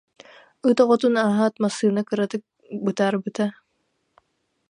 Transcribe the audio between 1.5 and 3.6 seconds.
массыына кыратык бытаарбыта